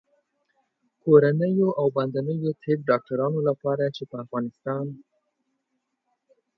[1.03, 4.85] کورنیو او باندنیو طب ډاکټرانو لپاره چې په افغانستان